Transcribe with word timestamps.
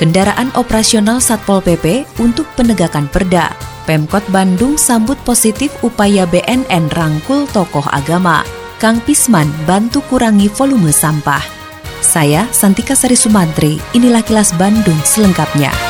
Kendaraan 0.00 0.48
operasional 0.56 1.20
Satpol 1.20 1.60
PP 1.60 2.08
untuk 2.24 2.48
penegakan 2.56 3.04
perda. 3.12 3.52
Pemkot 3.84 4.24
Bandung 4.32 4.80
sambut 4.80 5.20
positif 5.28 5.68
upaya 5.84 6.24
BNN 6.24 6.88
rangkul 6.96 7.44
tokoh 7.52 7.84
agama. 7.92 8.40
Kang 8.80 8.96
Pisman 9.04 9.52
bantu 9.68 10.00
kurangi 10.08 10.48
volume 10.48 10.88
sampah. 10.88 11.44
Saya 12.00 12.48
Santika 12.48 12.96
Sari 12.96 13.12
Sumantri, 13.12 13.76
inilah 13.92 14.24
kilas 14.24 14.56
Bandung 14.56 14.96
selengkapnya. 15.04 15.89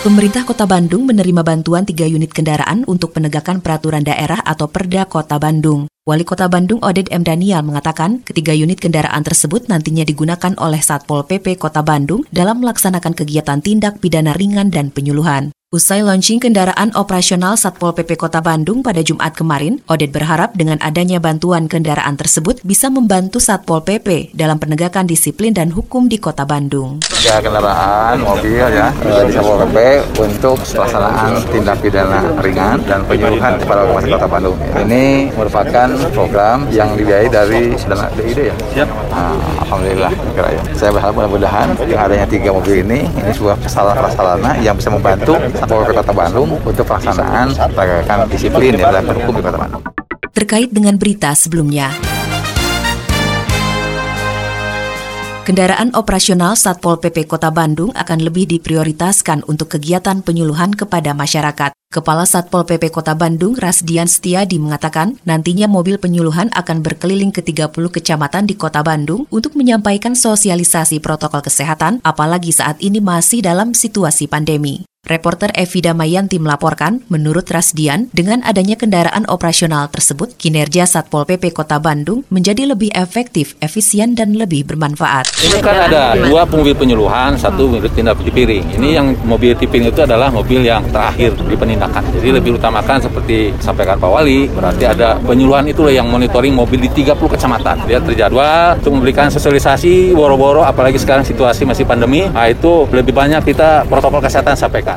Pemerintah 0.00 0.48
Kota 0.48 0.64
Bandung 0.64 1.04
menerima 1.04 1.44
bantuan 1.44 1.84
3 1.84 2.08
unit 2.08 2.32
kendaraan 2.32 2.88
untuk 2.88 3.12
penegakan 3.12 3.60
peraturan 3.60 4.00
daerah 4.00 4.40
atau 4.40 4.64
Perda 4.64 5.04
Kota 5.04 5.36
Bandung. 5.36 5.92
Wali 6.08 6.24
Kota 6.24 6.48
Bandung 6.48 6.80
Oded 6.80 7.12
M. 7.12 7.20
Daniel 7.20 7.60
mengatakan 7.60 8.24
ketiga 8.24 8.56
unit 8.56 8.80
kendaraan 8.80 9.20
tersebut 9.20 9.68
nantinya 9.68 10.00
digunakan 10.08 10.56
oleh 10.56 10.80
Satpol 10.80 11.28
PP 11.28 11.60
Kota 11.60 11.84
Bandung 11.84 12.24
dalam 12.32 12.64
melaksanakan 12.64 13.12
kegiatan 13.12 13.60
tindak 13.60 14.00
pidana 14.00 14.32
ringan 14.32 14.72
dan 14.72 14.88
penyuluhan. 14.88 15.52
Usai 15.70 16.02
launching 16.02 16.42
kendaraan 16.42 16.90
operasional 16.98 17.54
Satpol 17.54 17.94
PP 17.94 18.18
Kota 18.18 18.42
Bandung 18.42 18.82
pada 18.82 19.06
Jumat 19.06 19.38
kemarin, 19.38 19.78
Oded 19.86 20.10
berharap 20.10 20.50
dengan 20.58 20.82
adanya 20.82 21.22
bantuan 21.22 21.70
kendaraan 21.70 22.18
tersebut 22.18 22.58
bisa 22.66 22.90
membantu 22.90 23.38
Satpol 23.38 23.86
PP 23.86 24.34
dalam 24.34 24.58
penegakan 24.58 25.06
disiplin 25.06 25.54
dan 25.54 25.70
hukum 25.70 26.10
di 26.10 26.18
Kota 26.18 26.42
Bandung. 26.42 26.98
tiga 27.06 27.38
kendaraan 27.38 28.18
mobil 28.18 28.66
ya 28.66 28.90
eh, 28.90 29.22
di 29.22 29.30
Satpol 29.30 29.62
PP 29.70 29.78
untuk 30.18 30.58
pelaksanaan 30.58 31.38
tindak 31.54 31.78
pidana 31.78 32.18
ringan 32.42 32.82
dan 32.90 33.06
penyuluhan 33.06 33.54
kepada 33.62 33.86
masyarakat 33.86 34.18
Kota 34.18 34.26
Bandung. 34.26 34.58
Ini 34.74 35.30
merupakan 35.38 35.88
program 36.10 36.66
yang 36.74 36.98
dibiayai 36.98 37.30
dari 37.30 37.78
dana 37.86 38.10
DID 38.18 38.38
ya. 38.50 38.54
Siap. 38.74 38.90
Alhamdulillah. 39.70 40.10
kira 40.34 40.50
ya. 40.50 40.62
Saya 40.74 40.90
berharap 40.98 41.14
mudah-mudahan 41.14 41.78
dengan 41.78 42.10
adanya 42.10 42.26
tiga 42.26 42.50
mobil 42.50 42.82
ini 42.82 43.06
ini 43.06 43.30
sebuah 43.30 43.54
prasarana 43.94 44.58
yang 44.58 44.74
bisa 44.74 44.90
membantu 44.90 45.38
PP 45.66 45.92
Kota 45.96 46.12
Bandung 46.12 46.48
untuk 46.60 46.84
pelaksanaan 46.86 47.52
penegakan 47.52 48.18
disiplin 48.30 48.72
ya 48.76 48.88
dalam 48.92 49.16
hukum 49.16 49.34
di 49.36 49.42
Kota 49.42 49.58
Bandung. 49.58 49.82
Terkait 50.30 50.70
dengan 50.72 50.94
berita 50.96 51.34
sebelumnya, 51.34 51.90
Kendaraan 55.50 55.90
operasional 55.98 56.54
Satpol 56.54 57.02
PP 57.02 57.26
Kota 57.26 57.50
Bandung 57.50 57.90
akan 57.96 58.22
lebih 58.22 58.46
diprioritaskan 58.46 59.42
untuk 59.50 59.74
kegiatan 59.74 60.22
penyuluhan 60.22 60.70
kepada 60.70 61.10
masyarakat. 61.10 61.74
Kepala 61.90 62.22
Satpol 62.22 62.62
PP 62.62 62.94
Kota 62.94 63.18
Bandung, 63.18 63.58
Rasdian 63.58 64.06
Setiadi 64.06 64.62
mengatakan, 64.62 65.18
nantinya 65.26 65.66
mobil 65.66 65.98
penyuluhan 65.98 66.54
akan 66.54 66.86
berkeliling 66.86 67.34
ke 67.34 67.42
30 67.42 67.72
kecamatan 67.72 68.46
di 68.46 68.54
Kota 68.54 68.86
Bandung 68.86 69.26
untuk 69.34 69.58
menyampaikan 69.58 70.14
sosialisasi 70.14 71.02
protokol 71.02 71.42
kesehatan, 71.42 71.98
apalagi 72.06 72.54
saat 72.54 72.78
ini 72.78 73.02
masih 73.02 73.42
dalam 73.42 73.74
situasi 73.74 74.30
pandemi. 74.30 74.89
Reporter 75.10 75.50
Evi 75.58 75.82
Damayanti 75.82 76.38
melaporkan, 76.38 77.02
menurut 77.10 77.42
Rasdian, 77.50 78.06
dengan 78.14 78.46
adanya 78.46 78.78
kendaraan 78.78 79.26
operasional 79.26 79.90
tersebut, 79.90 80.38
kinerja 80.38 80.86
Satpol 80.86 81.26
PP 81.26 81.50
Kota 81.50 81.82
Bandung 81.82 82.22
menjadi 82.30 82.62
lebih 82.62 82.94
efektif, 82.94 83.58
efisien, 83.58 84.14
dan 84.14 84.38
lebih 84.38 84.62
bermanfaat. 84.70 85.26
Ini 85.42 85.58
kan 85.58 85.90
ada 85.90 86.14
dua 86.14 86.46
mobil 86.46 86.78
penyuluhan, 86.78 87.34
satu 87.34 87.66
mobil 87.66 87.90
tindak 87.90 88.22
piring. 88.22 88.62
Ini 88.78 89.02
yang 89.02 89.18
mobil 89.26 89.58
tipping 89.58 89.90
itu 89.90 89.98
adalah 89.98 90.30
mobil 90.30 90.62
yang 90.62 90.86
terakhir 90.94 91.34
di 91.42 91.58
penindakan. 91.58 92.06
Jadi 92.14 92.28
lebih 92.30 92.54
utamakan 92.54 93.02
seperti 93.02 93.50
sampaikan 93.58 93.98
Pak 93.98 94.10
Wali, 94.14 94.46
berarti 94.46 94.86
ada 94.86 95.18
penyuluhan 95.18 95.66
itu 95.66 95.90
yang 95.90 96.06
monitoring 96.06 96.54
mobil 96.54 96.86
di 96.86 96.90
30 97.02 97.18
kecamatan. 97.18 97.82
Dia 97.90 97.98
terjadwal 97.98 98.78
untuk 98.78 98.94
memberikan 98.94 99.26
sosialisasi 99.26 100.14
boro-boro, 100.14 100.62
apalagi 100.62 101.02
sekarang 101.02 101.26
situasi 101.26 101.66
masih 101.66 101.82
pandemi. 101.82 102.30
Nah 102.30 102.46
itu 102.46 102.86
lebih 102.94 103.10
banyak 103.10 103.42
kita 103.42 103.90
protokol 103.90 104.22
kesehatan 104.22 104.54
sampaikan. 104.54 104.89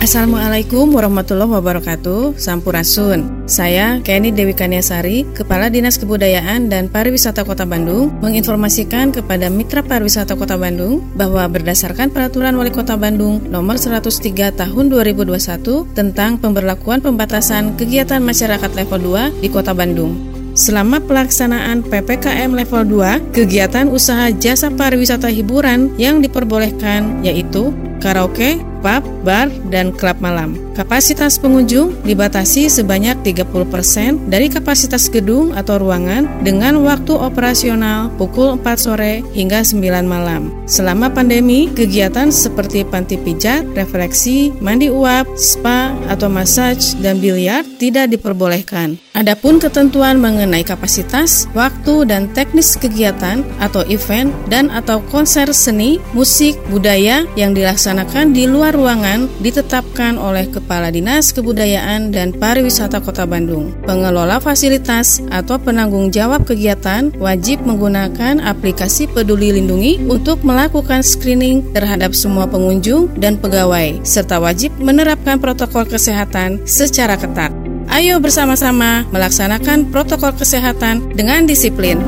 Assalamualaikum 0.00 0.96
warahmatullahi 0.96 1.60
wabarakatuh. 1.60 2.40
Sampurasun. 2.40 3.44
Saya 3.44 4.00
Kenny 4.00 4.32
Dewi 4.32 4.56
Kaniasari 4.56 5.28
Kepala 5.36 5.68
Dinas 5.68 6.00
Kebudayaan 6.00 6.72
dan 6.72 6.88
Pariwisata 6.88 7.44
Kota 7.44 7.68
Bandung 7.68 8.14
Menginformasikan 8.24 9.12
kepada 9.12 9.52
Mitra 9.52 9.84
Pariwisata 9.84 10.38
Kota 10.40 10.56
Bandung 10.56 11.04
Bahwa 11.18 11.44
berdasarkan 11.52 12.14
Peraturan 12.14 12.56
Wali 12.56 12.72
Kota 12.72 12.96
Bandung 12.96 13.44
Nomor 13.50 13.76
103 13.76 14.56
Tahun 14.56 14.84
2021 14.88 15.92
Tentang 15.92 16.40
pemberlakuan 16.40 17.04
pembatasan 17.04 17.76
kegiatan 17.76 18.24
masyarakat 18.24 18.70
level 18.72 18.98
2 19.36 19.44
di 19.44 19.48
Kota 19.52 19.76
Bandung. 19.76 20.16
Selama 20.50 20.98
pelaksanaan 20.98 21.86
PPKM 21.86 22.50
level 22.50 22.82
2, 22.82 23.30
kegiatan 23.30 23.86
usaha 23.86 24.34
jasa 24.34 24.66
pariwisata 24.74 25.30
hiburan 25.30 25.94
yang 25.94 26.18
diperbolehkan 26.18 27.22
yaitu 27.22 27.70
karaoke, 28.00 28.69
pub, 28.80 29.04
bar, 29.22 29.52
dan 29.68 29.92
klub 29.94 30.18
malam. 30.18 30.56
Kapasitas 30.74 31.36
pengunjung 31.36 31.92
dibatasi 32.08 32.72
sebanyak 32.72 33.20
30% 33.20 34.32
dari 34.32 34.48
kapasitas 34.48 35.12
gedung 35.12 35.52
atau 35.52 35.76
ruangan 35.76 36.24
dengan 36.40 36.80
waktu 36.80 37.12
operasional 37.12 38.08
pukul 38.16 38.56
4 38.56 38.80
sore 38.80 39.20
hingga 39.36 39.60
9 39.60 40.08
malam. 40.08 40.48
Selama 40.64 41.12
pandemi, 41.12 41.68
kegiatan 41.68 42.32
seperti 42.32 42.88
panti 42.88 43.20
pijat, 43.20 43.68
refleksi, 43.76 44.56
mandi 44.64 44.88
uap, 44.88 45.28
spa, 45.36 45.92
atau 46.08 46.32
massage, 46.32 46.96
dan 47.04 47.20
biliar 47.20 47.66
tidak 47.76 48.08
diperbolehkan. 48.08 48.96
Adapun 49.12 49.60
ketentuan 49.60 50.16
mengenai 50.16 50.64
kapasitas, 50.64 51.50
waktu, 51.52 52.08
dan 52.08 52.30
teknis 52.32 52.78
kegiatan 52.78 53.44
atau 53.60 53.84
event 53.90 54.32
dan 54.48 54.72
atau 54.72 55.02
konser 55.12 55.50
seni, 55.52 56.00
musik, 56.16 56.56
budaya 56.70 57.26
yang 57.34 57.52
dilaksanakan 57.52 58.32
di 58.32 58.46
luar 58.46 58.69
ruangan 58.72 59.26
ditetapkan 59.42 60.16
oleh 60.16 60.48
Kepala 60.48 60.88
Dinas 60.88 61.30
Kebudayaan 61.30 62.14
dan 62.14 62.30
Pariwisata 62.34 63.02
Kota 63.02 63.26
Bandung. 63.26 63.74
Pengelola 63.84 64.38
fasilitas 64.38 65.20
atau 65.28 65.58
penanggung 65.58 66.08
jawab 66.08 66.46
kegiatan 66.46 67.10
wajib 67.18 67.62
menggunakan 67.66 68.40
aplikasi 68.40 69.10
Peduli 69.10 69.54
Lindungi 69.54 70.02
untuk 70.06 70.42
melakukan 70.46 71.02
screening 71.02 71.66
terhadap 71.76 72.14
semua 72.14 72.48
pengunjung 72.48 73.10
dan 73.18 73.36
pegawai, 73.36 74.00
serta 74.06 74.38
wajib 74.40 74.72
menerapkan 74.78 75.36
protokol 75.42 75.84
kesehatan 75.84 76.62
secara 76.64 77.18
ketat. 77.18 77.52
Ayo 77.90 78.22
bersama-sama 78.22 79.02
melaksanakan 79.10 79.90
protokol 79.90 80.30
kesehatan 80.38 81.10
dengan 81.18 81.42
disiplin. 81.42 81.98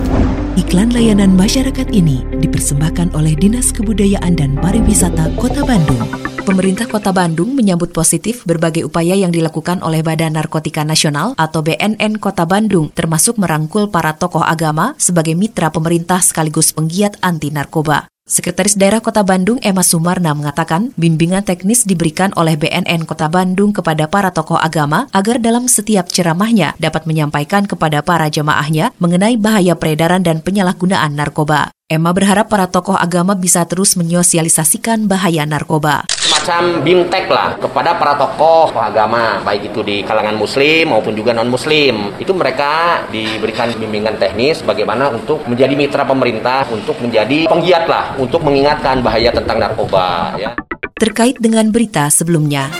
Iklan 0.54 0.92
layanan 0.92 1.32
masyarakat 1.34 1.90
ini 1.90 2.22
dipersembahkan 2.38 3.16
oleh 3.16 3.32
Dinas 3.34 3.72
Kebudayaan 3.72 4.36
dan 4.36 4.54
Pariwisata 4.60 5.32
Kota 5.34 5.64
Bandung. 5.64 6.31
Pemerintah 6.42 6.90
Kota 6.90 7.14
Bandung 7.14 7.54
menyambut 7.54 7.94
positif 7.94 8.42
berbagai 8.42 8.82
upaya 8.82 9.14
yang 9.14 9.30
dilakukan 9.30 9.78
oleh 9.78 10.02
Badan 10.02 10.34
Narkotika 10.34 10.82
Nasional 10.82 11.38
atau 11.38 11.62
BNN 11.62 12.18
Kota 12.18 12.42
Bandung, 12.50 12.90
termasuk 12.90 13.38
merangkul 13.38 13.86
para 13.94 14.18
tokoh 14.18 14.42
agama 14.42 14.98
sebagai 14.98 15.38
mitra 15.38 15.70
pemerintah 15.70 16.18
sekaligus 16.18 16.74
penggiat 16.74 17.14
anti 17.22 17.54
narkoba. 17.54 18.10
Sekretaris 18.26 18.74
Daerah 18.74 18.98
Kota 18.98 19.22
Bandung 19.22 19.62
Emma 19.62 19.86
Sumarna 19.86 20.34
mengatakan 20.34 20.90
bimbingan 20.98 21.46
teknis 21.46 21.86
diberikan 21.86 22.34
oleh 22.34 22.58
BNN 22.58 23.06
Kota 23.06 23.30
Bandung 23.30 23.70
kepada 23.70 24.10
para 24.10 24.34
tokoh 24.34 24.58
agama 24.58 25.06
agar 25.14 25.38
dalam 25.38 25.70
setiap 25.70 26.10
ceramahnya 26.10 26.74
dapat 26.82 27.06
menyampaikan 27.06 27.70
kepada 27.70 28.02
para 28.02 28.26
jemaahnya 28.26 28.90
mengenai 28.98 29.38
bahaya 29.38 29.78
peredaran 29.78 30.26
dan 30.26 30.42
penyalahgunaan 30.42 31.14
narkoba. 31.14 31.70
Emma 31.92 32.08
berharap 32.16 32.48
para 32.48 32.72
tokoh 32.72 32.96
agama 32.96 33.36
bisa 33.36 33.68
terus 33.68 34.00
menyosialisasikan 34.00 35.04
bahaya 35.04 35.44
narkoba. 35.44 36.08
semacam 36.08 36.80
bimtek 36.80 37.28
lah 37.28 37.60
kepada 37.60 38.00
para 38.00 38.16
tokoh 38.16 38.72
agama 38.80 39.44
baik 39.44 39.68
itu 39.68 39.84
di 39.84 40.00
kalangan 40.00 40.40
muslim 40.40 40.88
maupun 40.88 41.12
juga 41.12 41.36
non 41.36 41.52
muslim 41.52 42.16
itu 42.16 42.32
mereka 42.32 43.04
diberikan 43.12 43.68
bimbingan 43.76 44.16
teknis 44.16 44.64
bagaimana 44.64 45.12
untuk 45.12 45.44
menjadi 45.44 45.76
mitra 45.76 46.08
pemerintah 46.08 46.64
untuk 46.72 46.96
menjadi 47.04 47.44
penggiat 47.52 47.84
lah 47.84 48.16
untuk 48.16 48.40
mengingatkan 48.40 49.04
bahaya 49.04 49.28
tentang 49.28 49.60
narkoba 49.60 50.32
ya 50.40 50.56
Terkait 51.02 51.34
dengan 51.42 51.66
berita 51.74 52.06
sebelumnya. 52.14 52.70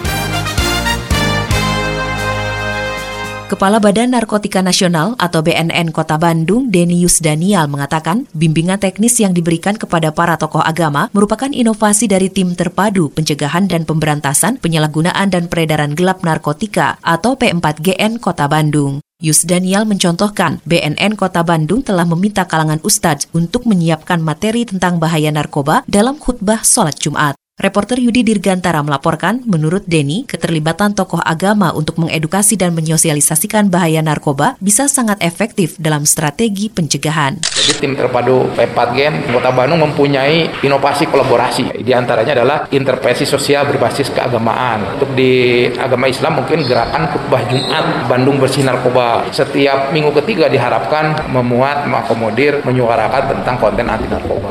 Kepala 3.53 3.85
Badan 3.85 4.17
Narkotika 4.17 4.65
Nasional 4.65 5.13
atau 5.21 5.45
BNN 5.45 5.93
Kota 5.93 6.17
Bandung, 6.17 6.73
Denius 6.73 7.21
Daniel 7.21 7.69
mengatakan, 7.69 8.25
bimbingan 8.33 8.81
teknis 8.81 9.21
yang 9.21 9.37
diberikan 9.37 9.77
kepada 9.77 10.09
para 10.09 10.41
tokoh 10.41 10.65
agama 10.65 11.13
merupakan 11.13 11.53
inovasi 11.53 12.09
dari 12.09 12.33
tim 12.33 12.57
terpadu 12.57 13.13
pencegahan 13.13 13.69
dan 13.69 13.85
pemberantasan 13.85 14.57
penyalahgunaan 14.57 15.29
dan 15.29 15.53
peredaran 15.53 15.93
gelap 15.93 16.25
narkotika 16.25 16.97
atau 17.05 17.37
P4GN 17.37 18.25
Kota 18.25 18.49
Bandung. 18.49 19.05
Yus 19.21 19.45
Daniel 19.45 19.85
mencontohkan, 19.85 20.65
BNN 20.65 21.21
Kota 21.21 21.45
Bandung 21.45 21.85
telah 21.85 22.09
meminta 22.09 22.49
kalangan 22.49 22.81
ustadz 22.81 23.29
untuk 23.37 23.69
menyiapkan 23.69 24.25
materi 24.25 24.65
tentang 24.65 24.97
bahaya 24.97 25.29
narkoba 25.29 25.85
dalam 25.85 26.17
khutbah 26.17 26.65
sholat 26.65 26.97
Jumat. 26.97 27.37
Reporter 27.63 27.95
Yudi 28.03 28.27
Dirgantara 28.27 28.83
melaporkan, 28.83 29.39
menurut 29.47 29.87
Denny, 29.87 30.27
keterlibatan 30.27 30.99
tokoh 30.99 31.23
agama 31.23 31.71
untuk 31.71 31.95
mengedukasi 32.03 32.59
dan 32.59 32.75
menyosialisasikan 32.75 33.71
bahaya 33.71 34.03
narkoba 34.03 34.59
bisa 34.59 34.91
sangat 34.91 35.23
efektif 35.23 35.79
dalam 35.79 36.03
strategi 36.03 36.67
pencegahan. 36.67 37.39
Jadi 37.39 37.73
tim 37.79 37.95
terpadu 37.95 38.51
P4Gen 38.59 39.31
Kota 39.31 39.55
Bandung 39.55 39.79
mempunyai 39.79 40.51
inovasi 40.67 41.07
kolaborasi. 41.07 41.87
Di 41.87 41.95
antaranya 41.95 42.43
adalah 42.43 42.67
intervensi 42.75 43.23
sosial 43.23 43.63
berbasis 43.71 44.11
keagamaan. 44.11 44.99
Untuk 44.99 45.15
di 45.15 45.63
agama 45.79 46.11
Islam 46.11 46.43
mungkin 46.43 46.67
gerakan 46.67 47.15
khutbah 47.15 47.47
Jumat 47.47 48.11
Bandung 48.11 48.43
bersih 48.43 48.67
narkoba. 48.67 49.31
Setiap 49.31 49.95
minggu 49.95 50.11
ketiga 50.19 50.51
diharapkan 50.51 51.31
memuat, 51.31 51.87
mengakomodir, 51.87 52.59
menyuarakan 52.67 53.39
tentang 53.39 53.55
konten 53.63 53.87
anti 53.87 54.11
narkoba. 54.11 54.51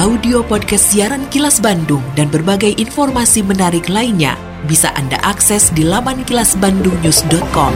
audio 0.00 0.40
podcast 0.40 0.94
siaran 0.94 1.28
Kilas 1.28 1.60
Bandung 1.60 2.00
dan 2.16 2.32
berbagai 2.32 2.72
informasi 2.80 3.44
menarik 3.44 3.92
lainnya 3.92 4.38
bisa 4.64 4.88
Anda 4.96 5.20
akses 5.20 5.68
di 5.74 5.84
laman 5.84 6.24
kilasbandungnews.com. 6.24 7.72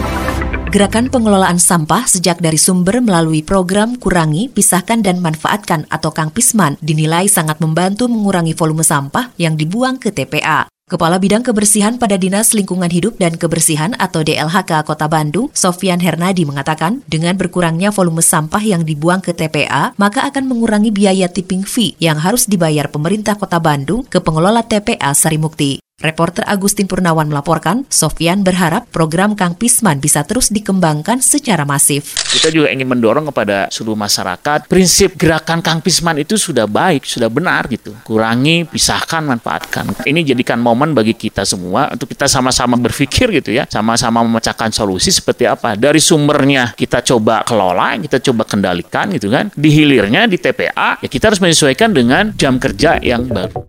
Gerakan 0.72 1.08
pengelolaan 1.08 1.56
sampah 1.56 2.04
sejak 2.04 2.40
dari 2.40 2.60
sumber 2.60 3.00
melalui 3.00 3.40
program 3.40 3.96
Kurangi, 3.96 4.52
Pisahkan 4.52 5.00
dan 5.00 5.24
Manfaatkan 5.24 5.88
atau 5.88 6.12
Kang 6.12 6.32
Pisman 6.32 6.76
dinilai 6.84 7.28
sangat 7.32 7.60
membantu 7.64 8.08
mengurangi 8.12 8.52
volume 8.52 8.84
sampah 8.84 9.32
yang 9.40 9.56
dibuang 9.56 9.96
ke 9.96 10.12
TPA. 10.12 10.68
Kepala 10.86 11.18
Bidang 11.18 11.42
Kebersihan 11.42 11.98
pada 11.98 12.14
Dinas 12.14 12.54
Lingkungan 12.54 12.86
Hidup 12.86 13.18
dan 13.18 13.34
Kebersihan 13.34 13.98
atau 13.98 14.22
DLHK 14.22 14.86
Kota 14.86 15.10
Bandung, 15.10 15.50
Sofian 15.50 15.98
Hernadi 15.98 16.46
mengatakan, 16.46 17.02
dengan 17.10 17.34
berkurangnya 17.34 17.90
volume 17.90 18.22
sampah 18.22 18.62
yang 18.62 18.86
dibuang 18.86 19.18
ke 19.18 19.34
TPA, 19.34 19.98
maka 19.98 20.22
akan 20.30 20.46
mengurangi 20.46 20.94
biaya 20.94 21.26
tipping 21.26 21.66
fee 21.66 21.98
yang 21.98 22.22
harus 22.22 22.46
dibayar 22.46 22.86
pemerintah 22.86 23.34
Kota 23.34 23.58
Bandung 23.58 24.06
ke 24.06 24.22
pengelola 24.22 24.62
TPA 24.62 25.10
Sarimukti. 25.10 25.85
Reporter 25.96 26.44
Agustin 26.44 26.84
Purnawan 26.84 27.24
melaporkan, 27.24 27.88
Sofian 27.88 28.44
berharap 28.44 28.84
program 28.92 29.32
Kang 29.32 29.56
Pisman 29.56 29.96
bisa 29.96 30.28
terus 30.28 30.52
dikembangkan 30.52 31.24
secara 31.24 31.64
masif. 31.64 32.20
Kita 32.36 32.52
juga 32.52 32.68
ingin 32.68 32.84
mendorong 32.84 33.32
kepada 33.32 33.72
seluruh 33.72 33.96
masyarakat, 33.96 34.68
prinsip 34.68 35.16
gerakan 35.16 35.64
Kang 35.64 35.80
Pisman 35.80 36.20
itu 36.20 36.36
sudah 36.36 36.68
baik, 36.68 37.08
sudah 37.08 37.32
benar 37.32 37.64
gitu. 37.72 37.96
Kurangi, 38.04 38.68
pisahkan, 38.68 39.24
manfaatkan. 39.24 40.04
Ini 40.04 40.20
jadikan 40.20 40.60
momen 40.60 40.92
bagi 40.92 41.16
kita 41.16 41.48
semua 41.48 41.88
untuk 41.88 42.12
kita 42.12 42.28
sama-sama 42.28 42.76
berpikir 42.76 43.32
gitu 43.32 43.56
ya, 43.56 43.64
sama-sama 43.64 44.20
memecahkan 44.20 44.76
solusi 44.76 45.08
seperti 45.08 45.48
apa. 45.48 45.80
Dari 45.80 45.98
sumbernya 45.98 46.76
kita 46.76 47.00
coba 47.08 47.40
kelola, 47.40 47.96
kita 47.96 48.20
coba 48.20 48.44
kendalikan 48.44 49.16
gitu 49.16 49.32
kan. 49.32 49.48
Di 49.56 49.72
hilirnya 49.72 50.28
di 50.28 50.36
TPA, 50.36 51.00
ya 51.00 51.08
kita 51.08 51.32
harus 51.32 51.40
menyesuaikan 51.40 51.96
dengan 51.96 52.36
jam 52.36 52.60
kerja 52.60 53.00
yang 53.00 53.24
baru. 53.24 53.64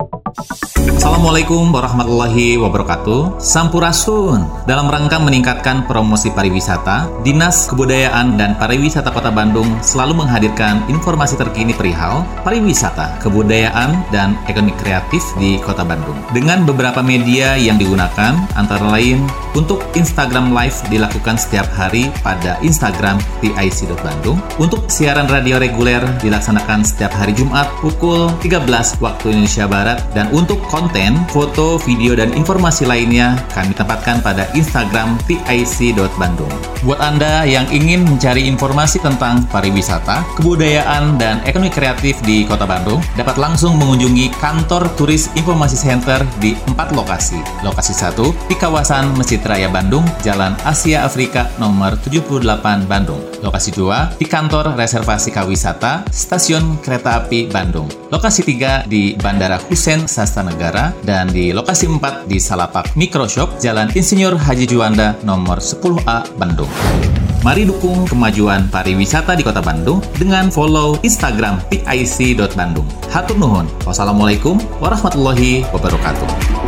Assalamualaikum 0.88 1.68
warahmatullahi 1.68 2.56
wabarakatuh. 2.56 3.36
Sampurasun 3.36 4.48
Dalam 4.64 4.88
rangka 4.88 5.20
meningkatkan 5.20 5.84
promosi 5.84 6.32
pariwisata 6.32 7.12
Dinas 7.20 7.68
Kebudayaan 7.68 8.40
dan 8.40 8.56
Pariwisata 8.56 9.12
Kota 9.12 9.28
Bandung 9.28 9.68
selalu 9.84 10.24
menghadirkan 10.24 10.80
informasi 10.88 11.36
terkini 11.36 11.76
perihal 11.76 12.24
pariwisata, 12.40 13.20
kebudayaan, 13.20 14.00
dan 14.08 14.32
ekonomi 14.48 14.72
kreatif 14.80 15.20
di 15.36 15.60
Kota 15.60 15.84
Bandung. 15.84 16.16
Dengan 16.32 16.64
beberapa 16.64 17.04
media 17.04 17.60
yang 17.60 17.76
digunakan 17.76 18.32
antara 18.56 18.88
lain 18.88 19.28
untuk 19.52 19.84
Instagram 19.92 20.56
Live 20.56 20.80
dilakukan 20.88 21.36
setiap 21.36 21.68
hari 21.74 22.08
pada 22.22 22.56
Instagram 22.62 23.18
TIC.Bandung 23.42 24.38
Untuk 24.62 24.86
siaran 24.86 25.26
radio 25.26 25.58
reguler 25.58 26.00
dilaksanakan 26.22 26.86
setiap 26.86 27.10
hari 27.10 27.34
Jumat 27.34 27.66
pukul 27.82 28.30
13 28.40 28.64
waktu 29.02 29.34
Indonesia 29.34 29.66
Barat. 29.66 29.98
Dan 30.14 30.30
untuk 30.30 30.62
konten 30.78 31.18
foto, 31.34 31.74
video, 31.82 32.14
dan 32.14 32.30
informasi 32.30 32.86
lainnya 32.86 33.34
kami 33.50 33.74
tempatkan 33.74 34.22
pada 34.22 34.46
Instagram 34.54 35.18
tic.bandung. 35.26 36.50
Buat 36.86 37.02
Anda 37.02 37.42
yang 37.42 37.66
ingin 37.74 38.06
mencari 38.06 38.46
informasi 38.46 39.02
tentang 39.02 39.42
pariwisata, 39.50 40.22
kebudayaan, 40.38 41.18
dan 41.18 41.42
ekonomi 41.42 41.74
kreatif 41.74 42.22
di 42.22 42.46
Kota 42.46 42.62
Bandung, 42.62 43.02
dapat 43.18 43.34
langsung 43.34 43.74
mengunjungi 43.74 44.30
kantor 44.38 44.86
Turis 44.94 45.34
Informasi 45.34 45.74
Center 45.74 46.22
di 46.38 46.54
empat 46.70 46.94
lokasi. 46.94 47.42
Lokasi 47.66 47.90
satu 47.90 48.30
di 48.46 48.54
kawasan 48.54 49.18
Masjid 49.18 49.42
Raya 49.42 49.66
Bandung, 49.66 50.06
Jalan 50.22 50.54
Asia 50.62 51.02
Afrika 51.02 51.50
nomor 51.58 51.98
78 52.06 52.86
Bandung. 52.86 53.18
Lokasi 53.42 53.74
dua 53.74 54.14
di 54.14 54.26
kantor 54.30 54.78
reservasi 54.78 55.34
kawisata 55.34 56.06
Stasiun 56.14 56.78
Kereta 56.78 57.26
Api 57.26 57.50
Bandung. 57.50 57.90
Lokasi 58.14 58.46
tiga 58.46 58.86
di 58.86 59.18
Bandara 59.18 59.58
Hussein 59.66 60.06
Sasta 60.06 60.46
Negara 60.58 60.90
dan 61.06 61.30
di 61.30 61.54
lokasi 61.54 61.86
4 61.86 62.26
di 62.26 62.42
Salapak 62.42 62.98
Microshop 62.98 63.62
Jalan 63.62 63.94
Insinyur 63.94 64.34
Haji 64.34 64.66
Juanda 64.66 65.14
nomor 65.22 65.62
10A 65.62 66.34
Bandung. 66.34 66.66
Mari 67.46 67.62
dukung 67.62 68.02
kemajuan 68.10 68.66
pariwisata 68.66 69.38
di 69.38 69.46
Kota 69.46 69.62
Bandung 69.62 70.02
dengan 70.18 70.50
follow 70.50 70.98
Instagram 71.06 71.62
pic.bandung. 71.70 72.90
Hatur 73.06 73.38
nuhun. 73.38 73.70
Wassalamualaikum 73.86 74.58
warahmatullahi 74.82 75.62
wabarakatuh. 75.70 76.67